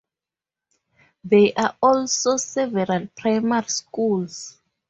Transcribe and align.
There 1.23 1.51
are 1.57 1.77
also 1.79 2.37
several 2.37 3.05
primary 3.15 3.67
schools. 3.69 4.59